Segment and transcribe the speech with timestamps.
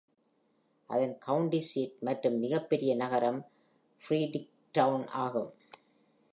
[0.87, 3.45] அதன் county seat மற்றும் மிகப் பெரிய நகரம்,
[4.09, 5.53] Fredericktown ஆகும்.